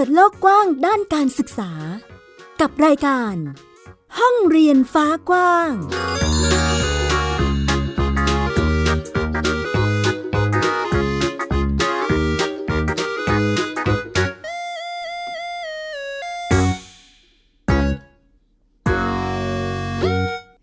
[0.00, 1.70] ปิดโลกกว้างด้านการศึกษา
[2.60, 3.34] กับรายการ
[4.18, 5.72] ห้องเรียนฟ้ากว้าง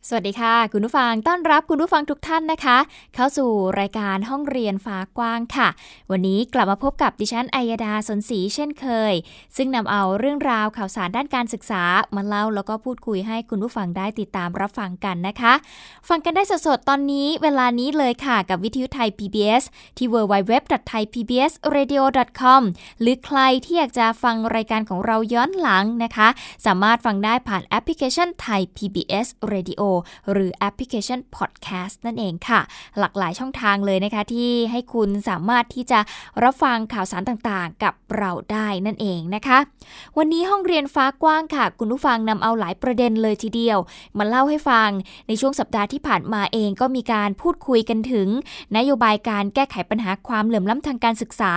[0.09, 2.77] สวัสดีค่ะ คุณผู้ฟังต้อนรับคุณผู้ฟังทุกท่านนะคะ
[3.15, 5.67] เข้าสู่รายการห้องเรียนฟ้ากว้างค่ะ
[6.11, 9.13] วันนี้กลับมาพบกับดิฉันอัยดาสนศรีเช่นเคย
[9.57, 11.83] ซึ่งนำเอาเรื่องราวข่าวสารด้านการศึกษา
[12.15, 15.53] มาเล่าแล้วก็พูดคุยให้คุณผู้ฟังได้ติดตามรับฟังกันนะคะ
[16.09, 19.63] ฟังกันได้สดๆตอนนี้เวลานี้เลยค่ะกับวิทยุไทย PBS
[19.97, 22.61] ที่ www.thaipbsradio.com
[23.01, 26.27] หรือใครที่อยากจะฟังรายการของเราย้อนหลังนะคะ
[26.65, 29.81] สามารถฟังได้ผ่านแอปพลิเคชันไทย PBS Radio
[30.31, 32.59] หรือแอปพลิเคชัน Podcast นั่นเองค่ะ
[32.99, 35.99] หลากหลายช่องทางเลยนะคะ ที่ให้คุณสามารถที่จะ
[36.43, 39.57] รับฟังข่าวสารต่างๆ กับเราได้นั่นเองนะคะ
[40.17, 43.77] วันนี้ห้องเรียนฟ้ากว้างค่ะ คุณผู้ฟังนำเอาหลายประเด็นเลยทีเดียว
[44.17, 44.89] มาเล่าให้ฟัง
[45.27, 48.27] ในช่วงสัปดาห์ที่ผ่านมาเองก็มีการพูดคุยกันถึง
[48.77, 51.51] นโยบายการแก้ไขปัญหาความเหลื่อมล้ำทางการศึกษา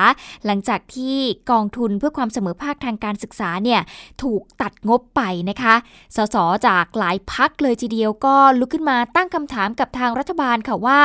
[0.46, 1.16] หลังจากที่
[1.50, 3.80] กองทุนเพื่อความเสมอภาคทางการศึกษาเนี่ย
[4.22, 5.20] ถูกตัดงบไป
[5.50, 5.74] นะคะ
[6.16, 8.27] สสจากหลายพักเลยทีเดียวก็
[8.58, 11.00] ลุกขึ้นมาตั้งคำถามกับทางรัฐบาลค่ะว่า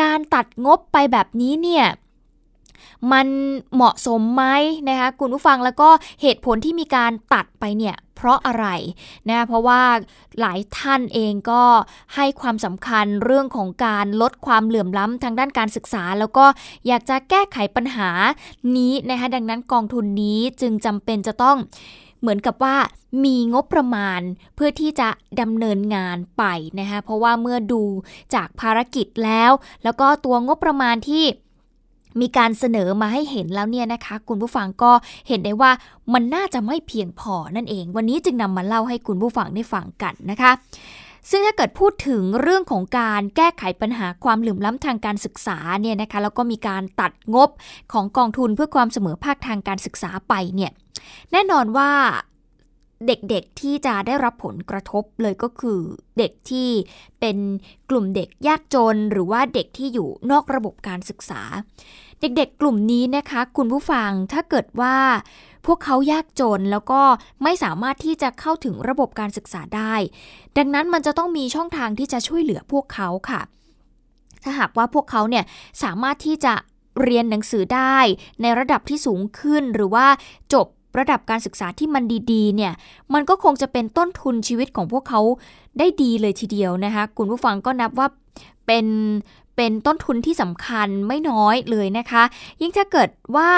[0.00, 1.86] การตัดงบไปแบบนี้เนี่ย
[3.12, 3.26] มัน
[3.74, 4.44] เหมาะสมไหม
[4.88, 5.88] นะคะคุณผู้ฟังแล้วก็
[6.22, 8.66] เหตุผลที่มีการตัดไปเนี่ยเพราะอะไร
[9.28, 9.82] นะเพราะว่า
[10.40, 11.62] หลายท่านเองก็
[12.14, 16.44] ให้ความสำคัญเรื่องของการลดความเหลื่อมล้ำทางด้านการศึกษา แล้วก็
[16.86, 18.10] อยากจะแก้ไขปัญหา
[18.76, 21.56] นี้นะคะดังนั้นกองทุนนี้จึงจำเป็นจะต้อง
[22.22, 22.76] เหมือนกับว่า
[23.24, 24.20] มีงบประมาณ
[24.54, 25.08] เพื่อที่จะ
[25.40, 26.44] ดำเนินงานไป
[26.78, 27.82] นะคะเพราะว่าเมื่อดู
[28.34, 29.50] จากภารกิจแล้ว
[29.84, 31.24] แล้วก็ตัวงบประมาณที่
[32.20, 34.92] มีการเสนอมาให้เห็นแล้วเนี่ยนะคะ คุณผู้ฟังก็
[35.28, 35.70] เห็นได้ว่า
[36.12, 40.52] มันน่าจะไม่เพียงพอนั่นเอง วันนี้จึงนำมาเล่าให้คุณผู้ฟังได้ฟังกันนะคะ
[41.30, 47.48] ซึ่งถ้าเกิดพูดถึงเรื่องของการแก้ไขปัญหาความเหลื่อมล้ำทางการศึกษาเนี่ยนะคะแล้วก็มีการตัดงบ
[47.92, 50.72] ของกองทุนเพื่อความเสมอภาคทางการศึกษาไปเนี่ย
[51.32, 51.92] แน่นอนว่า
[53.06, 55.80] เด็กๆที่จะได้รับผลกระทบเลยก็คือ
[56.18, 56.68] เด็กที่
[57.20, 57.36] เป็น
[57.90, 61.42] กลุ่มเด็กยากจน หรือว่าเด็กที่อยู่นอกระบบการศึกษา
[62.20, 64.96] เด็กๆกลุ่มนี้นะคะ คุณผู้ฟังถ้าเกิดว่า
[65.66, 67.02] พวกเขายากจนแล้วก็
[67.42, 69.94] ไม่สามารถที่จะเข้าถึงระบบการศึกษาได้
[70.56, 73.40] ดังนั้นมันจะต้องมีช่องทางที่จะช่วยเหลือพวกเขาค่ะ
[74.42, 75.44] ถ้าหากว่าพวกเขาเนี่ย
[75.82, 76.54] สามารถที่จะ
[77.02, 77.98] เรียนหนังสือได้
[78.42, 80.06] ในระดับที่สูงขึ้นหรือว่า
[80.54, 80.66] จบ
[80.98, 82.72] ระดับการศึกษาที่มันดีๆ เนี่ย
[83.14, 85.20] มันก็คงจะเป็นต้นทุนชีวิตของพวกเขา
[85.78, 88.08] ได้ดีเลยทีเดียวนะคะ คุณผู้ฟังก็นับว่า
[88.66, 88.86] เป็น
[89.56, 92.22] เป็นต้นทุนที่สำคัญไม่น้อยเลยนะคะ
[92.60, 93.50] ยิ่งถ้าเกิดว่า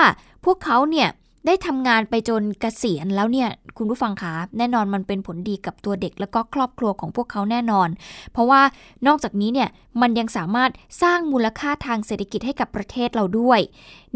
[0.44, 1.08] พวกเขาเนี่ย
[1.46, 7.88] ได้ทำงานไปจนเกษียณแล้วเนี่ยคุณผู้ฟังคะแน่นอนมันเป็นผลดีกับตัวเด็ก แล้วก็ครอบครัวของพวกเขาแน่นอน
[8.32, 8.62] เพราะว่า
[9.06, 9.68] นอกจากนี้เนี่ย
[10.00, 10.70] มันยังสามารถ
[11.02, 13.60] สร้างมูลค่าทางเศรษฐกิจให้กับประเทศเราด้วย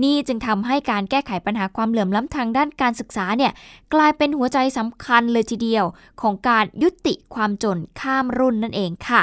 [0.02, 3.52] นี่จึงทำให้การแก้ไขปัญหาความเหลื่อมล้ำทางด้านการศึกษาเนี่ย
[3.94, 5.84] กลายเป็นหัวใจสำคัญเลยทีเดียว
[6.22, 9.22] ของการยุติความจนข้ามรุ่นนั่นเองค่ะ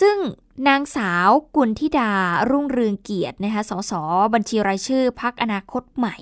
[0.00, 0.16] ซึ่ง
[0.68, 2.12] นางสาวกุลธิดา
[2.50, 3.92] รุ่งเรืองเกียรตินะคะสส
[4.34, 6.16] บัญชีรายชื่อพักอนาคตใหม่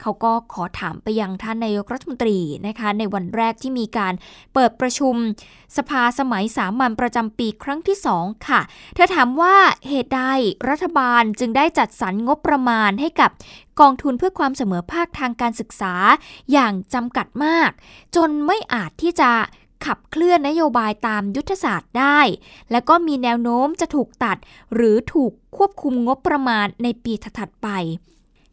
[0.00, 4.14] เขาก็ขอถามไปยังท่านนายกรัฐมนตรีนะคะในวันแรกที่มีการ
[4.54, 5.14] เปิดประชุม
[5.76, 8.60] สภาสมัยสามัญประจำปีครั้งที่สองค่ะ
[8.94, 9.54] เธอถามว่า
[9.88, 10.22] เหตุใด
[10.68, 13.30] รัฐบาลจึงได้จัดสรรงบประมาณให้กับ
[13.80, 15.94] กองทุนเพื่อความเสมอภาคทางการศึกษา
[16.52, 17.70] อย่างจำกัดมาก
[18.16, 19.30] จนไม่อาจที่จะ
[19.86, 22.20] ขับเคลื่อนนโยบายตามยุทธศาสตร์ได้
[22.70, 24.36] และก็มีแนวโน้มจะถูกตัด
[24.74, 27.68] หรือถูกควบคุมงบประมาณในปีถัดไป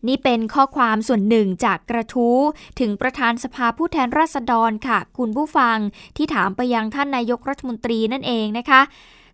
[0.07, 2.39] นี่เป็นข้อความส่วนหนึ่งจากกระทู้
[2.79, 5.77] ถึงประธานสภาผู้แทนราษฎรค่ะ คุณผู้ฟัง
[6.17, 8.81] ที่ถามไปยังท่านนายกรัฐมนตรีนั่นเองนะคะ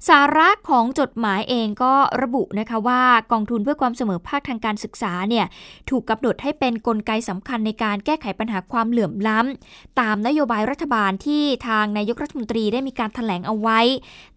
[0.09, 5.45] สาระของจดหมายเองก็ระบุนะคะว่ากองทุนเพื่อความเสมอภาคทางการศึกษาเนี่ย
[5.89, 13.79] ถูกกำหนดให้เป็นนกลไกสำคัญในการแก้ไขปัญหาความเหลื่อมล้ำ ตามนโยบายรัฐบาลที่ทางนายกรัฐมนตรีได้มีการถแถลงเอาไว้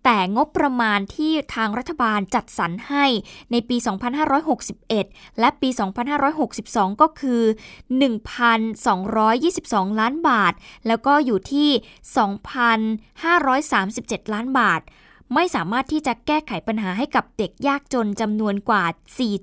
[0.05, 3.05] แต่งบประมาณที่ทางรัฐบาลจัดสรรให้
[3.53, 3.77] ในปี
[4.59, 5.69] 2561 และปี
[6.35, 7.43] 2562 ก็คือ
[8.31, 10.53] 1,222 ล้านบาท
[10.87, 11.71] แล้วก็อยู่ที่
[13.43, 14.83] 2,537 ล้านบาท
[15.35, 18.85] ไม่สามารถที่จะแก้ไขปัญหาให้กับเด็กยากจนจำนวนกว่า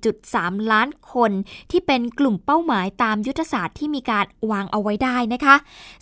[0.06, 1.32] 4.3 ล้านคน
[1.72, 5.56] ที่เป็นกลุ่มเป้าหมายตามยุทธศาสตร์ที่มีการวางเอาไว้ได้นะคะ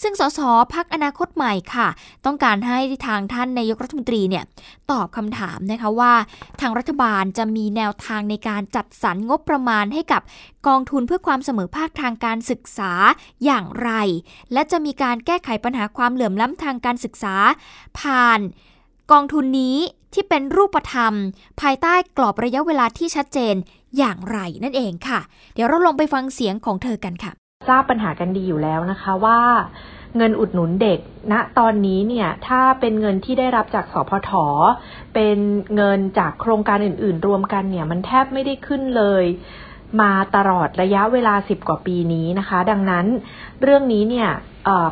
[0.03, 0.39] ซึ่งสส
[0.74, 1.88] พักอนาคตใหม่ค่ะ
[2.25, 4.44] ต้องการให้ทางท่านนายกรัฐมนตรีเนี่ย
[4.91, 6.13] ตอบคำถามนะคะว่า
[6.62, 10.21] ทางรัฐบาลจะมีแนวทางในการจัดสรรงบประมาณให้กับ
[10.68, 12.91] กองทุนเพื่อความเสมอภาคทางการศึกษา
[13.45, 13.91] อย่างไร
[14.53, 17.36] และจะมีการแก้ไขปัญหาความเหลื่อมล้ำทางการศึกษา
[18.00, 18.41] ผ่าน
[19.11, 19.77] กองทุนนี้
[20.13, 21.13] ที่เป็นรูปธรรม
[21.61, 23.55] ภายใต้กรอบระยะเวลาที่ชัดเจน
[23.97, 25.19] อย่างไรนั่นเองค่ะ
[25.55, 27.31] เดี๋ยวเราลองไปฟังเสียงของเธอกันค่ะ
[27.69, 29.39] ทราบปัญหากันดีอยู่แล้วนะคะว่า
[30.17, 31.00] เงินอุดหนุนเด็ก
[31.31, 34.31] ณตอนนี้เนี่ยถ้าเป็นเงินที่ได้รับจากสพท
[35.13, 35.38] เป็น
[35.75, 39.23] เงินจากโครงการอื่น ๆ รวมกันเนี่ยมันแทบไม่ได้ขึ้นเลย
[40.01, 43.05] มาตลอดระยะเวลาสิบกว่าปีนี้นะคะ ดังนั้น
[43.61, 44.29] เรื่องนี้เนี่ย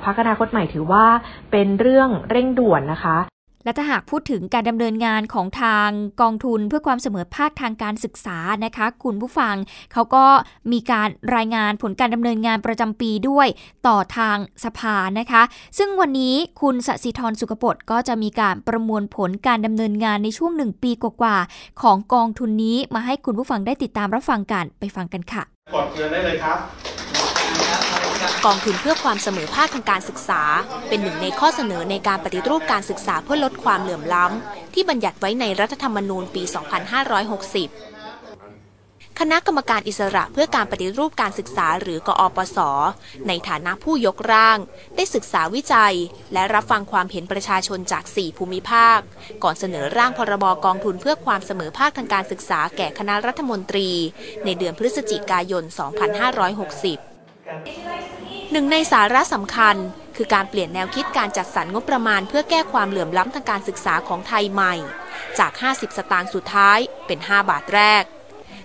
[0.04, 1.06] พรรคอนาคตใหม่ถือว่า
[1.52, 3.18] เป็นเรื่องเร่งด่วนนะคะ
[3.63, 5.90] และถ้าหากพูดถึงการดำเนินงานของทาง
[6.22, 9.56] กองทุนเพื่อความเสมอภาคทางการศึกษานะคะ คุณผู้ฟัง
[9.94, 10.25] เขาก็
[10.72, 13.48] มีการรายงานผลการดำเนินงานประจำปีด้วย
[13.88, 15.44] ต่อทางสภานะคะ
[15.78, 25.44] ซึ่งวันนี้คุณสศิธรสุขปดก็จะมีการประมวลผลการดำเนินงานในช่วงหนึ่งปีกว่าๆของกองทุนนี้มาให้คุณผู้ฟังได้ติดตามรับฟังกันไปฟังกันค่ะ
[25.74, 26.58] กดเงินได้เลยครับ
[28.46, 30.42] กองทุนเพื่อความเสมอภาคทางการศึกษา
[30.88, 36.54] เป็นหนึ่งในข้อเสนอในการปฏิรูปการศึกษาเพื่อลดความเหลื่อมล้ำ ที่บัญญัติไว้ในรัฐธรรมนูญปี 2560
[39.20, 42.58] คณะกรรมการอิสระเพื่อการปฏิรูปการศึกษาหรือกอปส
[43.28, 44.58] ในฐานะผู้ยกร่าง
[44.96, 45.96] ได้ศึกษาวิจัย
[46.34, 49.00] และรับฟังความเห็นประชาชนจาก 4 ภูมิภาค
[49.44, 53.90] ก่อนเสนอร่างพรบกองทุนเพื่อความเสมอภาคทางการศึกษาแก่คณะรัฐมนตรี
[54.46, 57.11] ในเดือนพฤศจิกายน 2560
[58.51, 59.75] หนึ่งในสาระสำคัญ
[60.15, 64.74] คือการเปลี่ยนแนวคิดการจัดสรรงบประมาณ เพื่อแก้ความเหลื่อมล้ำทางการศึกษาของไทยใหม่
[65.39, 68.03] จาก 50 สตางค์สุดท้ายเป็น 5 บาทแรก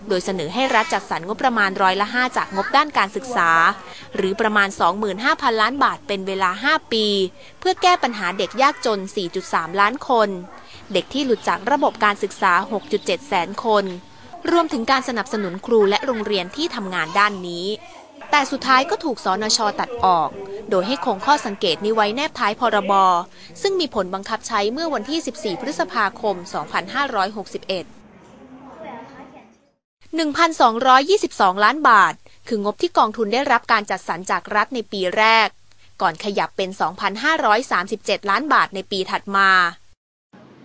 [0.09, 3.51] โดยเสนอให้รัฐจัดสรรงบประมาณร้อยละ 5 จากงบด้านการศึกษา
[4.17, 4.69] หรือประมาณ
[5.15, 7.07] 25,000 ล้านบาทเป็นเวลา 5 ปี
[7.61, 9.01] เพื่อแก้ปัญหาเด็กยากจน
[9.41, 10.29] 4.3 ล้านคน
[10.93, 12.53] เด็กที่หลุดจากระบบการศึกษา
[12.91, 13.85] 6.7 แสนคน
[14.51, 17.67] รวมถึงการสนับสนุนครูและโรงเรียนที่ทำงานด้านนี้
[18.31, 20.31] แต่สุดท้ายก็ถูกสนชตัดออก
[20.71, 22.93] โดยให้คงข้อสังเกตนี้ไว้แนบท้ายพรบ
[23.63, 26.47] ซึ่งมีผลบังคับใช้เมื่อวันที่ 14 พฤษภาคม 2561
[30.17, 32.15] 1,222 ล้านบาท
[32.49, 35.49] คืองบที่กองทุนได้รับการจัดสรรจากรัฐในปีแรก
[36.03, 36.71] ก่อนขยับเป็น
[37.51, 39.51] 2,537 ล้านบาทในปีถัดมา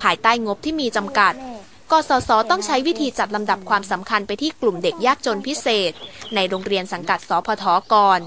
[0.02, 1.34] ภายใต้งบที่มีจำกัด
[1.92, 5.92] กสศต้องใช้วิธีจัดลำดับความสำคัญไปที่กลุ่มเด็กยากจนพิเศษ
[6.36, 8.20] ในโรงเรียนสังกัดสพทก่อน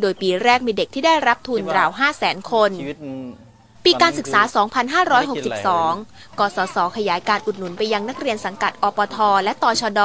[0.00, 3.46] โดยปีแรกมีเด็กที่ได้รับทุนราว 5 0 0 0 0 0คนชีวิตมัน
[3.84, 4.40] ปีการศึกษา
[5.40, 10.00] 2562 กสศขยายการอุดหนุนไปยังนักเรียนสังกัดอปท และตชด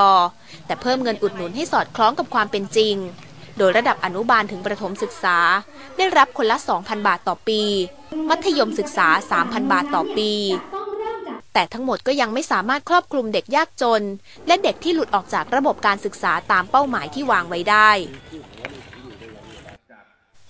[0.65, 2.95] แต่เพิ่มเงินอุดหนุนให้สอดคล้องกับความเป็นจริง
[3.57, 5.37] โดยระดับอนุบาลถึงประถมศึกษา
[5.97, 7.61] ได้รับคนละ 2,000 บาทต่อปี
[8.29, 9.07] มัธยมศึกษา
[9.39, 10.31] 3,000 บาทต่อปี
[11.53, 14.03] แต่ทั้งหมดก็ยังไม่สามารถครอบคลุมเด็กยากจน
[14.47, 17.89] และเด็กที่หลุดออกจากระบบการศึกษาตามเป้าหมายที่วางไว้ได้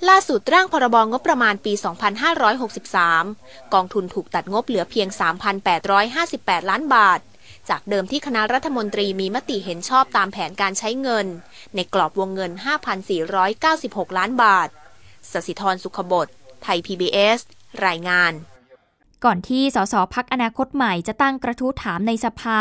[0.10, 1.74] ล่าสุดร่างพรบงบประมาณปี
[2.54, 5.08] 2563 กองทุนถูกตัดงบเหลือเพียง
[5.90, 7.20] 3,858 ล้านบาท
[7.70, 11.28] จากเดิมที่คณะรัฐมนตรีมีมติเห็นชอบตามแผนการใช้เงิน
[11.76, 12.52] ในกรอบวงเงิน
[13.36, 14.70] 5,496 ล้านบาท
[15.32, 16.28] สสิธรสุขบด
[16.64, 17.40] ไทย PBS
[17.86, 18.34] รายงาน
[19.26, 22.60] ก่อนที่สสพักอนาคตใหม่จะตั้งกระทู้ถามในสภา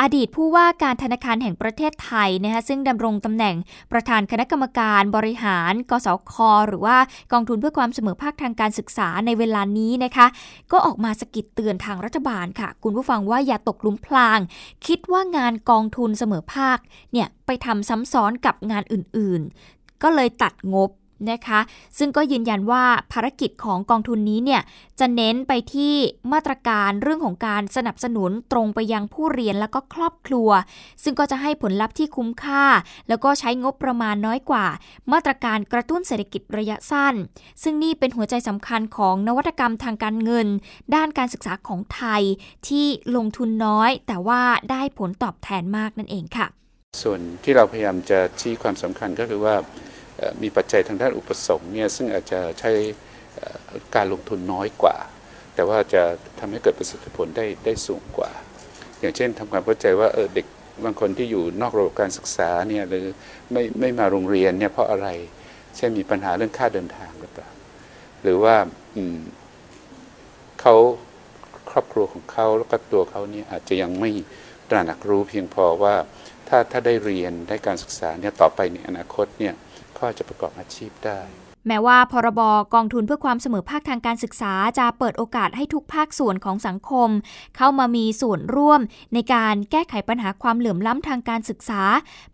[0.00, 3.56] อดีตผู้ว่าการธนาคารแห่งประเทศไทยนะคะซึ่งดำรงตำแหน่ง
[3.92, 6.34] ประธานคณะกรรมการบริหาร กสค
[6.68, 6.96] หรือว่า
[7.32, 10.26] กองทุนเพื่อความเสมอภาคทางการศึกษาในเวลานี้นะคะ
[10.72, 14.38] ก็ออกมาสกิดเตือนทางรัฐบาลค่ะ คุณผู้ฟังว่าอย่าตกหลุมพราง
[14.86, 16.78] คิดว่างานกองทุนเสมอภาค
[17.12, 20.90] เนี่ยไปทำซ้ำซ้อนกับงานอื่นๆ ก็เลยตัดงบ
[21.30, 21.60] นะคะ
[21.98, 24.62] ซึ่งก็ยืนยันว่าภารกิจของกองทุนนี้เนี่ย
[25.00, 25.94] จะเน้นไปที่
[26.32, 30.48] มาตรการเรื่องของการสนับสนุนตรงไปยังผู้เรียนแล้วก็ครอบครัว
[31.02, 32.64] ซึ่งก็จะให้ผลลัพธ์ที่คุ้มค่า
[33.08, 34.66] แล้วก็ใช้งบประมาณน้อยกว่า
[35.12, 37.14] มาตรการกระตุ้นเศรษฐกิจระยะสั้น
[37.62, 40.46] ซึ่งนี่เป็นหัวใจสำคัญของนวัตกรรมทางการเงิน
[40.94, 42.22] ด้านการศึกษาของไทย
[42.68, 42.86] ที่
[43.16, 46.46] ลงทุนน้อย แต่ว่าได้ผลตอบแทนมากนั่นเองค่ะ
[47.02, 49.54] ส่วนที่เราพยายามจะชี้ความสำคัญก็คือว่า
[50.42, 52.72] มีปัจจัยทางด้านอุปสงค์เนี่ยซึ่งอาจจะใช้
[53.94, 54.96] การลงทุนน้อยกว่า
[55.54, 56.02] แต่ว่าจะ
[56.38, 58.30] ทำให้เกิดประสิทธิผลได้ได้สูงกว่า
[59.00, 60.46] อย่างเช่นทำความเข้าใจว่าเออเด็ก
[60.84, 63.04] บางคนที่อยู่นอกระบบการศึกษาเนี่ยหรือ
[63.52, 65.08] ไม่ไม่มาโรงเรียนเนี่ยเพราะอะไร
[65.76, 67.48] เช่นมีปัญหาเรื่องค่าเดินทางหรือเปล่า
[68.22, 68.56] หรือว่า
[68.96, 69.18] อืม
[70.60, 70.74] เขา
[71.70, 74.10] ครอบครัวของเขาแล้วก็ตัวเขาเนี่ยอาจจะยังไม่
[74.70, 75.94] ตระหนักรู้เพียงพอว่า
[76.48, 79.54] ถ้าถ้าได้เรียนได้การศึกษาเนี่ยต่อไปในอนาคตเนี่ย
[80.02, 81.20] เขาจะประกอบอาชีพได้
[81.68, 82.40] แม้ว่าพรบ
[82.74, 87.08] กองทุนเพื่อความเสมอภาคทางการศึกษาจะเปิดโอกาสให้ทุกภาคส่วนของสังคม
[87.56, 88.80] เข้ามามีส่วนร่วม
[89.14, 91.82] ในการแก้ไขปัญหาความเหลื่อมล้ำทางการศึกษา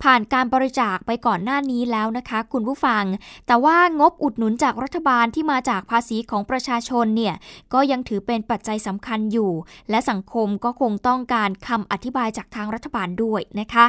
[0.03, 3.03] ผ่านการบริจาคไปก่อนหน้านี้แล้วนะคะคุณผู้ฟัง
[3.47, 7.35] แต่ว่างบอุดหนุนจากรัฐบาลที่มาจากภาษีของประชาชนเนี่ย
[7.73, 9.51] ก็ยังถือเป็นปัจจัยสำคัญอยู่
[9.89, 13.85] และสังคมก็คงต้องการคำอธิบายจากทางรัฐบาลด้วยนะคะ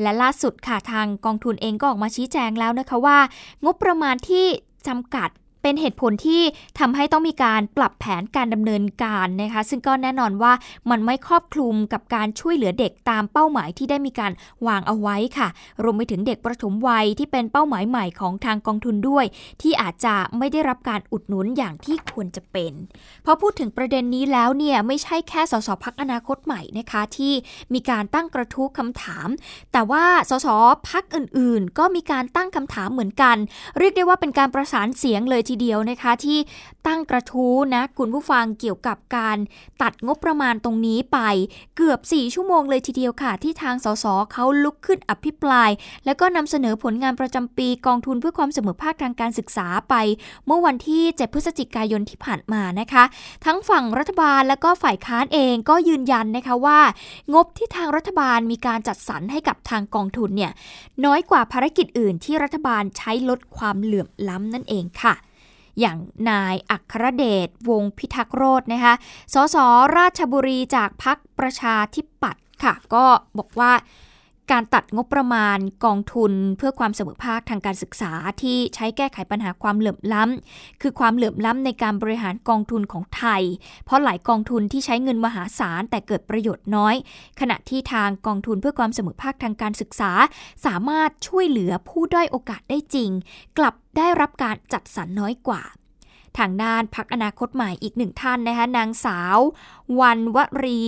[0.00, 3.18] และล่าสุดค่ะทางกองทุนเองก็ออกมาชี้แจงแล้วนะคะว่า
[3.64, 4.46] งบประมาณที่
[4.88, 5.28] จำกัด
[5.62, 6.42] เป็นเหตุผลที่
[6.78, 10.52] ทำให้ต้องมีการปรับแผนการดำเนินการนะคะ ซึ่งก็แน่นอนว่า
[10.90, 14.32] มันไม่ครอบคลุมกับการช่วยเหลือเด็กตามเป้าหมายที่ได้มีการ
[14.66, 15.48] วางเอาไว้ค่ะ
[15.82, 19.24] รวมไปถึงเด็กประถมวัยที่เป็นเป้าหมายใหม่ของทางกองทุนด้วย
[19.62, 22.72] ที่อาจจะไม่ได้รับการอุดหนุนอย่างที่ควรจะเป็น
[23.24, 27.32] พอพูดถึงประเด็นนี้แล้วเนี่ยไม่ใช่แค่สสพักอนาคตใหม่นะคะ ที่
[27.74, 29.28] มีการตั้งกระทู้คำถาม
[29.72, 30.48] แต่ว่าสส
[30.88, 33.36] พักอื่นๆ ก็มีการตั้งคำถามเหมือนกัน
[33.78, 36.38] เรียกได้ว่าเป็นการประสานเสียงเลยทีีเดียวนะคะที่
[36.86, 39.38] ตั้งกระทู้นะคุณผู้ฟังเกี่ยวกับการ
[39.82, 41.18] ตัดงบประมาณตรงนี้ไป
[41.76, 45.70] เกือบ 4 ชั่วโมงเลยทีเดียวค่ะ ที่ทางสสเขาลุกขึ้นอภิปราย
[46.04, 49.94] แล้วก็นำเสนอผลงานประจำปีกองทุนเพื่อความเสมอภาคทางการศึกษาไป
[50.46, 53.04] เมื่อวันที่ 7 พฤศจิกายนที่ผ่านมานะคะ
[53.44, 56.80] ทั้งฝั่งรัฐบาลและก็ฝ่ายค้านเองก็ยืนยันนะคะว่า
[57.34, 60.52] งบที่ทางรัฐบาลมีการจัดสรรให้กับทางกองทุนเนี่ย
[61.04, 65.14] น้อยกว่าภารกิจอื่นที่รัฐบาลใช้ลดความเหลื่อมล้ำนั่นเองค่ะ
[65.80, 65.98] อย่าง
[66.30, 68.94] นายอัครเดชวงพิทักษ์โรจนะคะ
[69.34, 69.56] สส
[69.96, 73.04] ราชบุรีจากพักประชาธิปัตย์ค่ะ ก็
[73.38, 73.72] บอกว่า
[74.50, 83.42] การตัดงบประมาณกองทุนเพื่อความเสมอภาคทางการศึกษาที่ใช้แก้ไขปัญหาความเหลื่อมล้ำคือความเหลื่อมล้ำในการบริหารกองทุนของไทย
[83.84, 86.94] เพราะหลายกองทุนที่ใช้เงินมหาศาลแต่เกิดประโยชน์น้อย
[87.40, 90.12] ขณะที่ทางกองทุนเพื่อความเสมอภาคทางการศึกษา
[90.66, 93.10] สามารถช่วยเหลือผู้ด้อยโอกาสได้จริง
[93.58, 95.62] กลับได้รับการจัดสรรน้อยกว่า
[96.38, 99.38] ทางด้านพักอนาคตใหม่อีกหนึ่งท่านนะคะนางสาว
[100.00, 100.82] วันวรี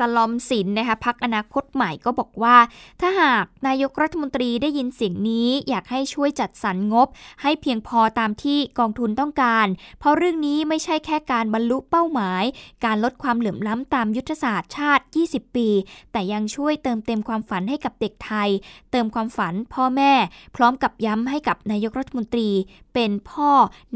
[0.00, 2.56] ตะลอมศิลนะคะพักอนาคตใหม่ก็บอกว่า
[3.00, 7.08] ถ้าหากนายกรัฐมนตรีได้ยินเสียงนี้ อยากให้ช่วยจัดสรรงบ
[7.42, 9.66] ให้เพียงพอตามที่กองทุนต้องการ
[9.98, 12.44] เพราะเรื่องนี้ไม่ใช่แค่การบรรลุเป้าหมาย
[12.84, 15.68] การลดความเหลื่อมล้ำตามยุทธศาสตร์ชาติ 20 ปี
[16.12, 18.48] แต่ยังช่วยเติมเต็มความฝันให้กับเด็กไทย
[18.90, 20.12] เติมความฝันพ่อแม่
[20.56, 22.50] พร้อมกับย้ำให้กับนายกรัฐมนตรี
[22.94, 23.50] เป็นพ่อ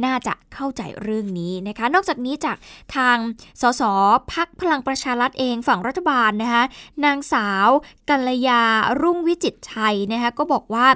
[0.05, 2.57] น่าจะเข้าใจเรื่องนี้นะคะ นอกจากนี้จาก
[2.97, 3.17] ทาง
[3.61, 3.83] สส
[4.33, 6.65] พักพลังประชารัฐเองฝั่งรัฐบาลนะคะ
[7.05, 7.69] นางสาว
[8.09, 8.63] กัลยา
[9.01, 10.87] รุ่งวิจิตชัยนะคะก็บอกว่า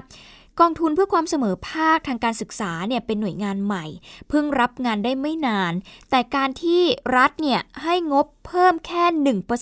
[0.62, 3.84] กองทุนเพื่อความเสมอภาคทางการศึกษาเนี่ยเป็นหน่วยงานใหม่
[4.28, 5.72] เพิ่งรับงานได้ไม่นาน
[6.10, 6.82] แต่การที่
[7.16, 9.04] รัฐเนี่ยให้งบเพิ่มแค่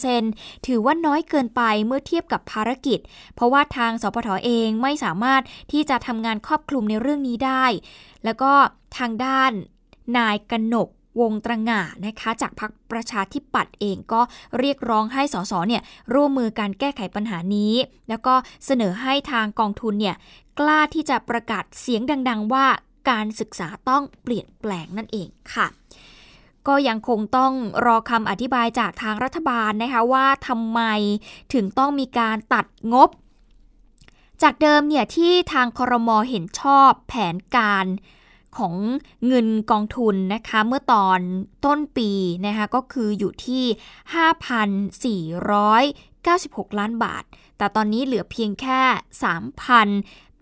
[0.04, 2.98] 1%ถือว่าน้อยเกินไปเมื่อเทียบกับภารกิจ
[3.34, 7.64] เพราะว่าทางสพทอเองไม่สามารถที่จะทำงานครอบคลุมในเรื่องนี้ได้
[8.26, 8.52] แล้วก็
[8.98, 9.52] ทางด้าน
[10.16, 10.88] นายกนก
[11.20, 14.20] วงตรงานะคะจากพรรคประชาธิปัตย์เองก็
[14.58, 15.82] เรียกร้องให้สสเนี่ย
[16.14, 17.74] ร่วมมือการแก้ไขปัญหานี้
[18.08, 18.34] แล้วก็
[18.66, 20.16] เสนอให้ทางกองทุนเนี่ย
[20.58, 22.66] กล้าที่จะประกาศเสียงดัง ๆ ว่า
[23.10, 25.66] การศึกษาต้องเปลี่ยนแปลงนั่นเองค่ะ
[26.68, 27.52] ก็ยังคงต้อง
[27.86, 30.80] รอคำอธิบายจากทางรัฐบาลนะคะว่าทำไม
[31.54, 33.08] ถึงต้องมีการตัดงบ
[34.42, 37.86] จากเดิมเนี่ยที่ทางคอรมอเห็นชอบแผนการ
[38.56, 38.74] ของ
[39.26, 41.20] เงินกองทุนนะคะเมื่อตอน
[41.64, 42.10] ต้นปี
[42.46, 43.64] นะคะก็คืออยู่ที่
[46.68, 47.24] 5,496 ล้านบาท
[47.58, 48.80] แต่ตอนนี้เหลือเพียงแค่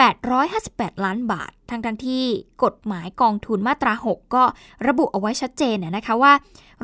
[0.03, 2.25] 858 ล้านบาท ทั้งทั้งที่
[2.65, 4.45] กฎหมายกองทุนมาตรา 6 ก็
[4.89, 6.33] ระบุเอาไว้ชัดเจนนะคะว่า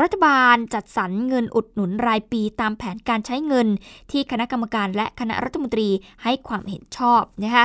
[0.03, 3.69] รัฐบาลจัดสรรเงินอุดหนุนรายปีตามแผนการใช้เงิน
[4.11, 5.89] ที่คณะกรรมการและคณะรัฐมนตรี
[6.23, 7.65] ให้ความเห็นชอบนะคะ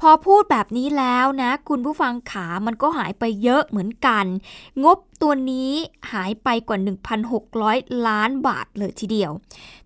[0.00, 4.24] พอพูดแบบนี้แล้วนะ คุณผู้ฟังขามันก็หายไปเยอะเหมือนกัน
[4.84, 5.72] งบตัวนี้
[6.12, 6.78] หายไปกว่า
[7.42, 9.32] 1,600 ล้านบาทเลยทีเดียว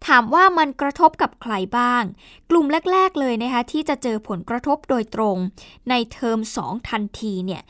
[0.07, 2.03] ถามว่ามันกระทบกับใครบ้าง
[2.51, 5.37] กลุ่มแรก ๆ เลยนะคะที่จะเจอผลกระทบโดยตรง
[5.91, 7.63] ในเทอม 2 ทันทีเนี่ย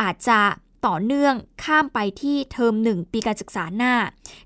[0.00, 0.40] อาจจะ
[0.86, 3.94] ต่อเนื่องข้ามไปที่เทอมหนึ่งปีการศึกษาหน้า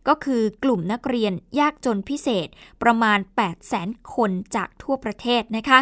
[0.08, 2.48] ก็คือกลุ่มนักเรียนยากจนพิเศษ
[2.82, 5.78] ประมาณ 8 0 0แสนคนจากทั่วประเทศนะคะ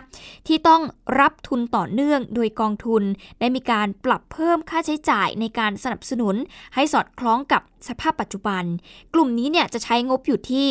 [0.46, 0.82] ที่ต้อง
[1.20, 3.02] รับทุนต่อเนื่องโดยกองทุน
[3.40, 6.36] ได้มีการปรับเพิ่มค่าใช้จ่ายในการสนับสนุน
[6.74, 8.64] ให้สอดคล้องกับสภาพปัจจุบัน
[9.14, 10.66] กลุ่มนี้เนี่ยจะใช้งบอยู่ที่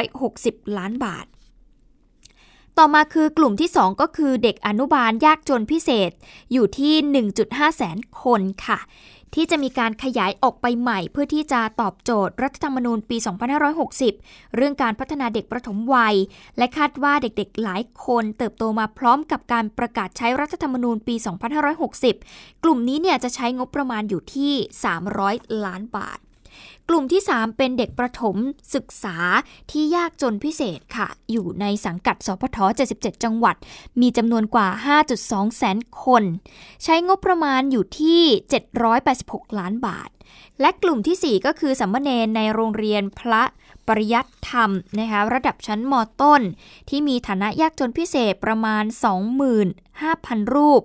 [0.00, 1.26] 360 ล้านบาท
[2.78, 6.10] ต่อมาคือกลุ่มที่ 2 ก็คือเด็กอนุบาลยากจนพิเศษ
[6.52, 6.94] อยู่ที่
[7.36, 8.78] 1.5 แสนคนค่ะ
[9.34, 13.16] ที่จะมีการขยายออกไปใหม่เพื่อที่จะตอบโจทย์รัฐธรรมนูญปี
[13.86, 16.14] 2560 เรื่องการพัฒนาเด็กประถมวัย
[16.58, 21.14] และคาดว่าเด็กๆหลายคนเติบโตมาพร้อมกับการประกาศใช้รัฐธรรมนูญปี
[21.88, 24.52] 2560 กลุ่มนี้เนี่ยจะใช้งบประมาณอยู่ที่
[25.10, 26.18] 300 ล้านบาท
[26.88, 28.36] กลุ่มที่ 3 เป็นเด็กประถม
[28.74, 29.16] ศึกษา
[29.70, 32.58] ที่ยากจนพิเศษค่ะ อยู่ในสังกัดสพท
[32.90, 33.56] 77 จังหวัด
[34.00, 34.68] มีจำนวนกว่า
[35.12, 36.22] 5.2 แสนคน
[36.84, 38.22] ใช้งบประมาณอยู่ที่
[38.88, 40.10] 786 ล้านบาท
[40.60, 43.42] และกลุ่มที่ 4 ก็คือสัมมเนนในโรงเรียนพระ
[43.88, 46.40] ปริยัติธรรมนะคะระดับชั้นมต้น
[46.88, 48.84] ที่มีฐานะยากจนพิเศษประมาณ
[49.68, 50.82] 25,000 รูป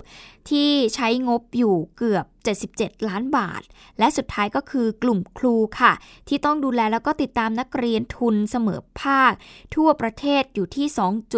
[0.50, 2.26] ที่ใช้งบอยู่เกือบ
[2.68, 3.62] 77 ล้านบาท
[4.00, 5.94] และสุดท้ายก็คือกลุ่มครูค่ะ
[6.28, 9.32] ที่ต้องดูแลแล้วก็ติดตามนักเรียนทุนเสมอภาค
[9.76, 10.88] ทั่วประเทศอยู่ที่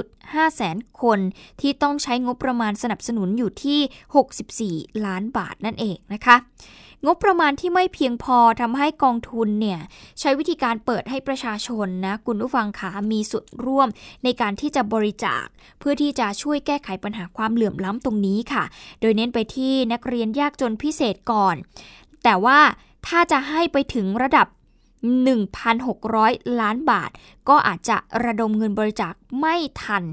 [0.01, 1.19] 2.5 แสนคน
[1.61, 3.79] ที่ต้องใช้งบประมาณสนับสนุนอยู่ที่
[4.87, 6.35] 64 ล้านบาทนั่นเองนะคะ
[7.05, 9.79] งบประมาณที่ไม่เพียงพอทำให้กองทุนเนี่ย
[10.19, 13.87] ใช้วิธีการเปิดให้ประชาชนนะคุณผู้ฟังคะมีส่วนร่วม
[14.23, 15.45] ในการที่จะบริจาค
[15.79, 18.63] เพื่อที่จะช่วยแก้ไขปัญหาความเหลื่อมล้ำตรงนี้ค่ะ
[19.01, 21.55] โดยเน้นไปที่นักเรียนยากจนพิเศษก่อน
[22.23, 22.59] แต่ว่า
[23.07, 24.47] ถ้าจะให้ไปถึงระดับ
[25.73, 27.11] 1,600 ล้านบาท
[27.49, 30.03] ก็อาจจะระดมเงินบริจาคไม่ทัน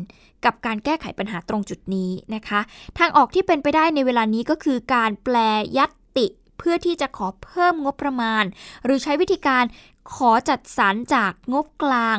[0.45, 2.61] กับการแก้ไขปัญหาตรงจุดนี้นะคะ
[2.99, 5.37] ทางออกที่เป็นไปได้ในเวลานี้ก็คือการแปล
[5.79, 6.27] ยัตติ
[6.59, 8.45] เพื่อที่จะขอเพิ่มงบประมาณ
[8.85, 9.65] หรือใช้วิธีการ
[10.15, 12.19] ขอจัดสรรจากงบกลาง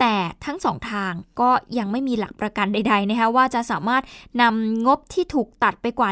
[0.00, 4.02] แต่ทั้งสองทางก็ยังไม่มีหลักประกันใด ๆ นะคะว่าจะสามารถ
[4.42, 6.10] นำงบที่ถูกตัดไปกว่า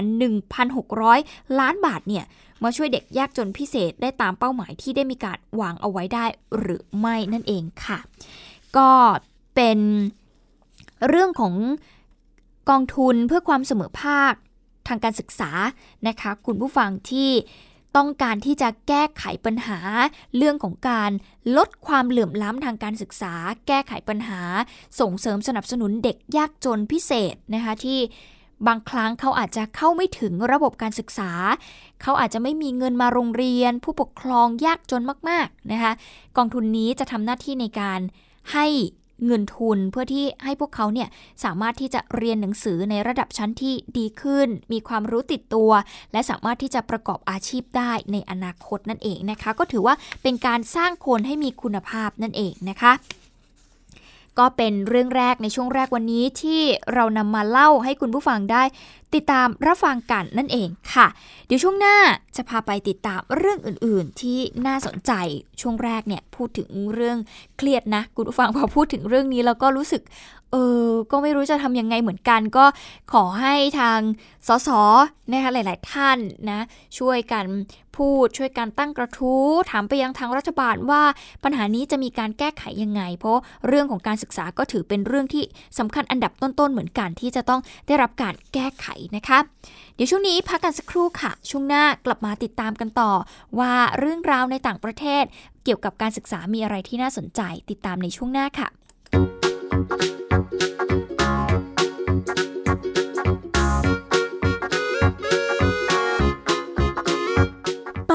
[0.78, 2.24] 1,600 ล้านบาทเนี่ย
[2.62, 6.26] มาช่วยเด็กยากจนพิเศษได้ตามเป้าหมายที่ได้มีการวางเอาไว้ได้
[6.58, 7.98] หรือไม่นั่นเองค่ะ
[8.76, 8.90] ก็
[9.54, 9.78] เป็น
[11.08, 11.54] เรื่องของ
[12.70, 14.32] กองทุนเพื่อความเสมอภาค
[14.90, 15.50] ทางการศึกษา
[16.08, 17.30] นะคะ คุณผู้ฟังที่
[17.96, 19.78] ต้องการที่จะแก้ไขปัญหา
[20.36, 21.10] เรื่องของการ
[21.56, 23.34] ลดความเหลื่อมล้ำทางการศึกษา
[23.66, 24.40] แก้ไขปัญหา
[25.00, 27.98] ส่งเสริมสนับสนุนเด็กยากจนพิเศษนะคะที่
[28.66, 31.32] บางครั้งเขาอาจจะเข้าไม่ถึงระบบการศึกษา
[32.02, 35.92] เขาอาจจะไม่มีเงินมาโรงเรียน ผู้ปกครองยากจนมากๆนะคะ
[36.36, 38.00] กองทุนนี้จะทำหน้าที่ในการ
[38.52, 38.66] ให้
[39.26, 41.08] เงินทุนเพื่อที่ให้พวกเขาเนี่ย
[41.44, 45.70] สามารถที่จะเรียนหนังสือในระดับชั้นที่ดีขึ้น มีความรู้ติดตัว
[46.12, 52.92] และสามารถที่จะประกอบอาชีพได้ในอนาคตนั่นเองนะคะ ก็ถือว่าเป็นการสร้างคนให้มีคุณภาพนั่นเองนะคะ
[54.40, 56.62] ก็เป็นเรื่องแรกในช่วงแรกวันนี้ที่
[56.94, 58.62] เรานำมาเล่าให้คุณผู้ฟังได้
[59.14, 61.06] ติดตามรับฟังกันนั่นเองค่ะ
[61.46, 61.96] เดี๋ยวช่วงหน้า
[62.36, 65.12] จะพาไปติดตามเรื่องอื่น ๆ ที่น่าสนใจ
[65.60, 67.18] ช่วงแรกเนี่ยพูดถึงเรื่อง
[67.56, 70.02] เครียดนะ คุณผู้ฟังพอพูดถึงเรื่องนี้แล้วก็รู้สึก
[70.52, 72.66] เออก็ไม่รู้จะทำยังไงเหมือนกันก็
[73.12, 74.00] ขอให้ทาง
[74.48, 74.68] สส
[75.30, 76.18] นะคะหลาย ๆ ท่าน
[76.50, 76.60] นะ
[76.98, 77.44] ช่วยกัน
[77.96, 81.02] พูดช่วยกันตั้งกระทู้ถามไปยังทางรัฐบาลว่า
[81.44, 85.44] ปัญหานี้จะมีการแก้ไขยังไง เพราะเรื่องของการศึกษาก็ถือเป็นเรื่องที่
[85.78, 88.86] สำคัญอันดับต้น ๆ เหมือนกันที่จะต้องได้รับการแก้ไข
[89.16, 89.38] นะคะ
[89.94, 93.12] เดี๋ยวช่วงนี้พักกันสักครู่ค่ะ ช่วงหน้ากลับมาติดตามกันต่อ
[93.58, 95.24] ว่าเรื่องราวในต่างประเทศ
[95.64, 98.68] เกี่ยวกับการศึกษามีอะไรที่น่าสนใจ ติดตามในช่วงหน้าค่ะ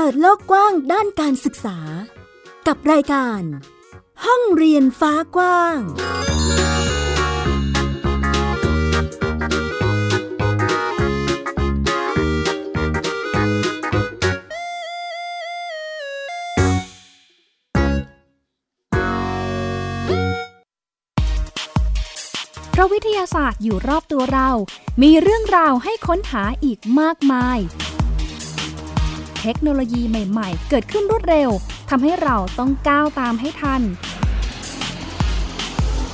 [0.05, 1.77] ิดโลกกว้างด้านการศึกษา
[2.67, 3.41] กับรายการ
[4.25, 5.79] ห้องเรียนฟ้ากว้าง
[22.71, 24.49] เพราะวิทยาศาสตร์อยู่รอบตัวเรา
[25.01, 27.59] มีเรื่องราวให้ค้นหาอีกมากมาย
[29.41, 31.49] เทคโนโลยีใหม่ๆ เกิดขึ้นรวดเร็ว
[31.89, 33.81] ทำให้เราต้องก้าวตามให้ทัน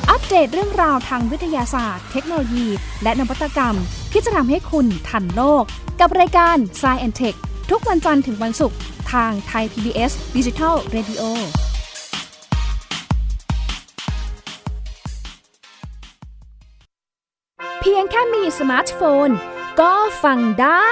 [0.10, 2.67] อัปเดตเรื่องราวทางวิทยาศาสตร์ เทคโนโลยี
[3.03, 3.75] และนวัตกรรม
[4.12, 5.63] ที่จะทำให้คุณทันโลก
[5.99, 7.36] กับรายการ s c i e n Tech
[7.71, 8.77] ทุกวันจันทร์ถึงวันศุกร์
[9.12, 11.23] ทางไทย PBS Digital Radio
[17.79, 19.29] เพียงแค่มีสมาร์ทโฟน
[19.81, 20.91] ก็ฟังได้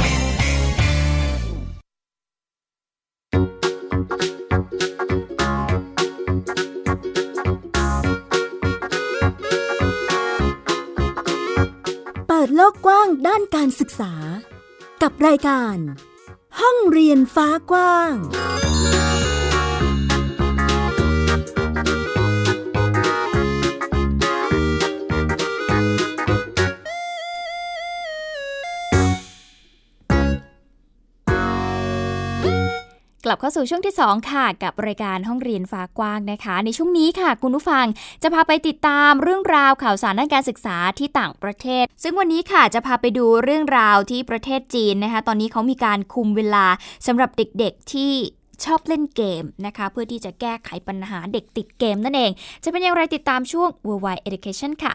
[13.55, 14.13] การศึกษา
[15.01, 15.77] กับรายการ
[16.59, 18.13] ห้องเรียนฟ้ากว้าง
[33.31, 37.85] ลับเข้าสู่ช่วงที่ 2 ค่ะ กับรายการห้องเรียนฟ้ากว้างนะคะ ในช่วงนี้ค่ะ คุณผู้ฟัง
[38.23, 46.65] จะพาไปติดตามเรื่องราวข่าวสารด้านการศึกษาที่ต่างประเทศ ซึ่งวันนี้ค่ะจะพาไปดูเรื่องราวที่ประเทศจีนนะคะ ตอนนี้เขามีการคุมเวลา
[47.07, 48.13] สำหรับเด็กๆที่
[48.65, 52.31] ชอบเล่นเกมนะคะ เพื่อที่จะแก้ไขปัญหาเด็กติดเกมนั่นเอง
[52.63, 54.93] จะเป็นอย่างไรติดตามช่วง Worldwide Education ค่ะ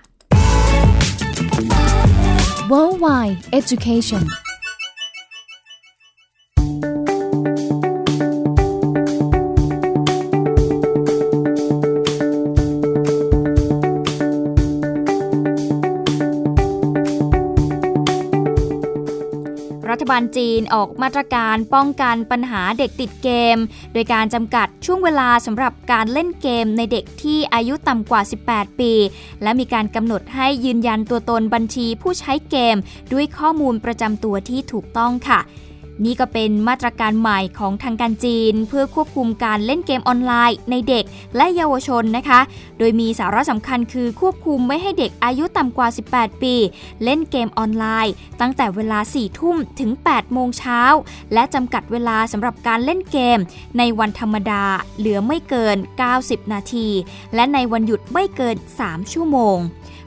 [2.70, 4.24] Worldwide Education
[20.10, 23.56] บาลจีนออกมาตรการป้องกันปัญหาเด็กติดเกม
[23.92, 28.92] โดยการจำกัดช่วงเวลาสำหรับการเล่นเกมในเด็กที่อายุต่ำกว่า 18 ปี
[29.42, 32.76] และมีการกำหนดให้ยืนยันตัวตนบัญชีผู้ใช้เกม
[33.12, 35.40] ด้วยข้อมูลประจำตัวที่ถูกต้องค่ะ
[36.04, 41.04] นี่ก็เป็นมาตรการใหม่ของทางการจีน เพื่อควบคุมการเล่นเกมออนไลน์ ในเด็ก
[41.36, 42.40] และเยาวชนนะคะ
[42.78, 46.54] โดยมีสาระสำคัญคือควบคุมไม่ให้เด็กอายุต่ำกว่า 18 ปี
[47.04, 50.82] เล่นเกมออนไลน์ ตั้งแต่เวลา 4 ทุ่มถึง 8 โมงเช้า
[51.32, 53.38] และจำกัดเวลาสำหรับการเล่นเกม
[53.78, 54.64] ในวันธรรมดา
[54.98, 55.76] เหลือไม่เกิน
[56.14, 56.88] 90 นาที
[57.34, 59.58] และในวันหยุดไม่เกิน 3 ชั่วโมง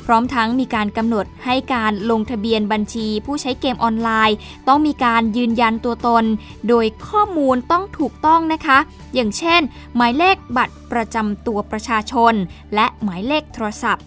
[0.09, 6.23] ร้อมทั้งมีการกำหนดให้การลงทะเบียนบัญชีผู้ใช้เกมออนไลน์ ต้องมีการยืนยันตัวตน
[6.67, 8.77] โดยข้อมูลต้องถูกต้องนะคะ
[9.13, 9.61] อย่างเช่น
[9.95, 12.33] หมายเลขบัตรประจำตัวประชาชน
[12.75, 14.03] และหมายเลขโทรศัพท์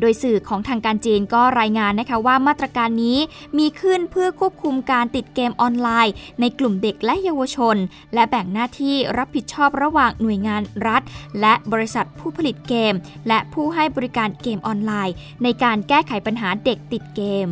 [0.00, 3.18] โดยสื่อของทางการจีนก็รายงานนะคะว่ามาตรการนี้
[3.58, 7.76] มีขึ้นเพื่อควบคุมการติดเกมออนไลน์ ในกลุ่มเด็กและเยาวชน
[8.14, 11.02] และแบ่งหน้าที่รับผิดชอบระหว่างหน่วยงานรัฐ
[11.40, 12.94] และบริษัทผู้ผลิตเกม
[13.28, 17.48] และผู้ให้บริการเกมออนไลน์ ในการแก้ไขปัญหาเด็กติดเกม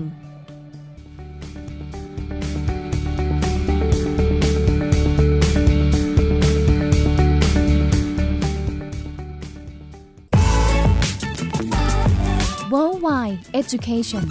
[13.22, 14.28] Worldwide Education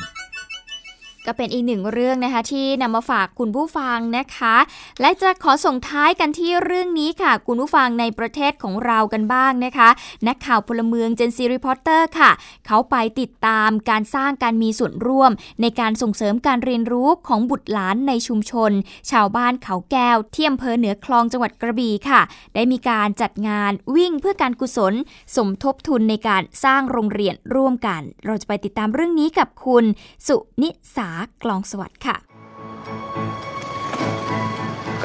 [1.25, 4.55] ก็เป็นอีกหนึ่งเรื่องนะคะที่นำมาฝากคุณผู้ฟังนะคะ
[5.01, 9.89] และจะขอส่งท้ายกันที่เรื่องนี้ค่ะ คุณผู้ฟังในประเทศของเรากันบ้างนะคะ
[10.27, 12.31] นักข่าวพลเมือง Gen Z Reporter ค่ะ
[12.67, 15.31] เขาไปติดตามการสร้างการมีส่วนร่วม
[15.62, 18.71] ในการส่งเสริมการเรียนรู้ของบุตรหลานในชุมชน
[19.12, 22.21] ชาวบ้านเขาแก้วที่อำเภอเหนือคลองจังหวัดกระบี่ค่ะ
[22.55, 24.93] ได้มีการจัดงานวิ่งเพื่อการกุศล
[25.36, 29.86] สมทบทุนในการสร้างโรงเรียนร่วมกัน เราจะไปติดตามเรื่องนี้กับคุณ
[30.27, 31.11] สุนิสา
[31.43, 32.15] กลองสวัสดิ์ค่ะ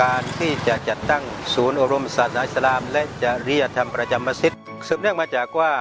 [0.02, 4.52] การที่จะจัดตั้งศูนย์อบรมศาสนาอิสลาม และจะเรียธรรมประจำมัสยิด
[4.86, 5.72] สืบเนื่องมาจากว่า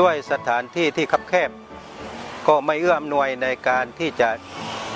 [0.00, 1.50] ด้วยสถานที่ที่คับแคบ
[2.48, 4.28] ก็ไม่เอื้ออำนวยในการที่จะ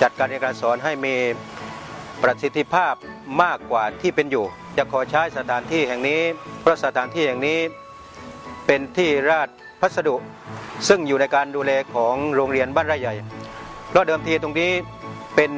[0.02, 1.16] จัดการเรียนการสอนให้มี
[2.22, 2.94] ประสิทธิภาพ
[3.42, 6.20] มากกว่าที่เป็นอยู่ จะขอใช้สถานที่แห่งนี้
[6.60, 7.58] เพราะสถานที่แห่งนี้
[8.66, 9.48] เป็นที่ราช
[9.80, 10.16] พัสดุ
[10.88, 13.14] ซึ่งอยู่ในการดูแลของโรงเรียนบ้านไร่ใหญ่
[13.90, 14.72] เพราะเดิมทีตรงนี้
[15.36, 15.50] เป็น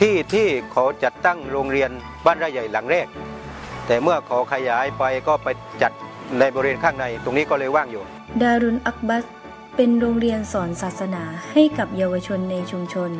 [0.00, 1.90] ที่ที่เขาจัดตั้งโรงเรียน
[2.24, 3.06] บ้านไร่ใหญ่หลังแรก
[3.86, 5.48] แต่เมื่อเขาขยายไปก็ไป
[5.82, 5.92] จัด
[6.38, 8.02] ในบริเวณข้างในตรงนี้ก็เลยว่างอยู่
[8.42, 9.24] ดารุนอักบัส
[9.76, 13.10] เป็นโรงเรียนสอนศาสนาให้กับเยาวชนในชุมชน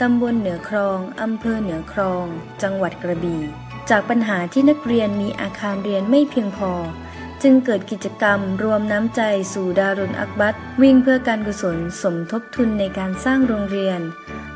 [0.00, 2.24] ตำบลเหนือคลอง อำเภอเหนือคลอง
[2.62, 3.42] จังหวัดกระบี่
[3.90, 6.72] จากปัญหาที่นักเรียนมีอาคารเรียนไม่เพียงพอ
[7.42, 9.20] จึงเกิดกิจกรรมรวมน้ำใจ
[9.52, 14.00] สู่ดารุนอักบัสวิ่งเพื่อการกุศลสมทบทุนในการสร้างโรงเรียน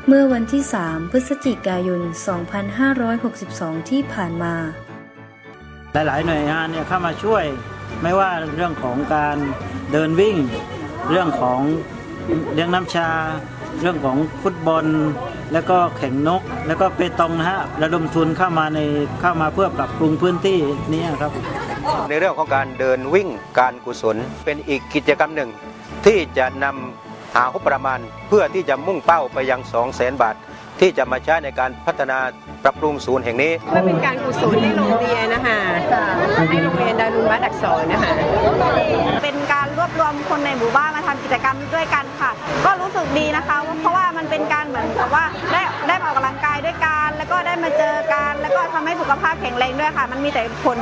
[0.07, 2.01] เมื่อวันที่ 3 พฤศจิกายน
[3.15, 4.55] 2562 ที่ผ่านมา
[5.93, 7.43] หลาย ๆ หน่วยงานเนี่ยเข้ามาช่วย
[8.01, 9.37] ไม่ว่าเรื่องของการ
[9.91, 10.37] เดินวิ่ง
[11.09, 11.59] เรื่องของ
[12.53, 13.09] เลี้ยงน้ำชา
[13.81, 14.85] เรื่องของฟุตบอล
[15.53, 18.79] แล้วก็แข่งนก แล้วก็เปตองนะฮะระดมทุนเข้ามาใน
[19.21, 20.59] เข้ามาเพื่อปรับปรุงพื้นที่
[20.91, 21.31] นี้ครับ
[22.09, 25.49] ในเรื่องของการเดินวิ่งการกุศลเป็นอีกกิจกรรมหนึ่ง
[26.05, 30.35] ที่จะนำหางบประมาณ เพื่อที่จะมุ่งเป้าไปยัง2 0 0แสนบาท
[30.79, 32.17] ที่จะมาใช้ในการพัฒนา
[32.63, 35.57] ปรับปรุงศูนย์แห่งนี้เพื่อเป็นการกุศลให้โรงเรียนนะคะ
[36.49, 38.11] ให้โรงเรียนดารุณวัดอักษรนะคะ
[39.23, 42.31] เป็นการรวบรวมคนในหมู่บ้านมาทำกิจกรรมด้วยกันค่ะ
[44.99, 50.77] การเหมือนกับว่าได้ได้มาออกกำลังกายด้วยกัน แล้วก็ได้มาเจอกัน แล้วก็ทำให้สุขภาพแข็งแรงด้วยค่ะ มันมีแต่ผล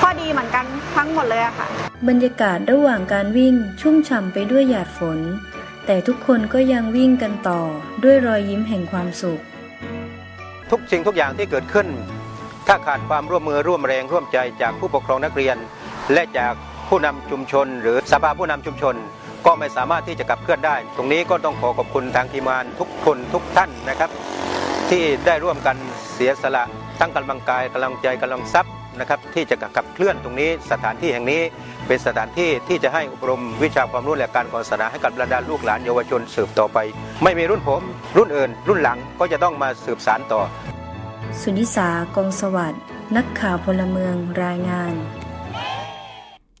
[0.00, 0.64] ข้อดีเหมือนกัน
[0.96, 1.66] ทั้งหมดเลยอะค่ะ
[2.08, 5.18] บรรยากาศระหว่างการวิ่งชุ่มฉ่ำไปด้วยหยาดฝน
[5.86, 7.60] แต่ทุกคนก็ยังวิ่งกันต่อ
[8.04, 9.40] ด้วยรอยยิ้มแห่งความสุข
[10.70, 11.86] ทุกสิ่งทุกอย่างที่เกิดขึ้น
[12.66, 15.56] ถ้าขาดความร่วมมือร่วมแรงร่วมใจจากผู้ปกครองนักเรียน
[16.12, 16.54] และจาก
[16.88, 18.94] ผู้นำชุมชน หรือสภาผู้นำชุมชน
[19.46, 24.10] ก็ไม่สามารถที่จะขับเคลื่อนได้ ตรงนี้ก็ต้องขอขอบคุณทางทีมงานทุกคนทุกท่านนะครับ
[24.90, 25.76] ที่ได้ร่วมกัน
[26.14, 26.64] เสียสละ
[27.00, 31.40] ทั้งกำลังกายกำลังใจกำลังทรัพย์นะครับที่จะขับเคลื่อนตรงนี้สถานที่แห่งนี้
[31.86, 36.78] เป็นสถานที่ที่จะให้อบรมวิชาความรู้และการศาสนาให้กับบรรดาลูกหลานเยาวชนสืบต่อไป
[37.22, 37.82] ไม่มีรุ่นผม
[38.16, 40.40] รุ่นอื่น รุ่นหลังก็จะต้องมาสืบสานต่อ
[41.40, 42.80] สุนิสากองสวัสดิ์
[43.16, 44.94] นักข่าวพลเมืองรายงาน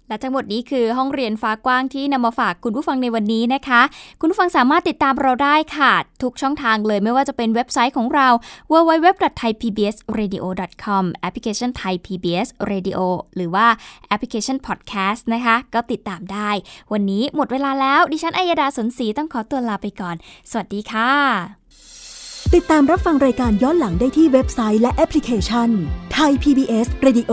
[0.08, 3.80] และทั้งหมดนี้คือห้องเรียนฟ้ากว้างที่นำมาฝากคุณผู้ฟังในวันนี้นะคะ
[4.20, 5.92] คุณผู้ฟังสามารถติดตามเราได้ค่ะ
[6.22, 8.28] ทุกช่องทางเลยไม่ว่าจะเป็นเว็บไซต์ของเรา
[8.72, 12.98] www.thaipbsradio.com แอปพลิเคชัน Thai PBS Radio
[13.36, 13.66] หรือว่า
[14.08, 16.50] แอปพลิเคชัน Podcast นะคะ ก็ติดตามได้
[16.92, 20.16] วันนี้หมดเวลาแล้ว ดิฉันอัยดาสนศรีต้องขอตัวลาไปก่อน
[20.50, 21.10] สวัสดีค่ะ
[22.54, 25.68] ติดตามรับฟังรายการย้อนหลังได้ที่เว็บไซต์และแอปพลิเคชัน
[26.12, 27.32] ไทย PBS Radio